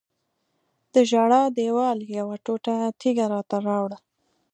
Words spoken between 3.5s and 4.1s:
راوړه.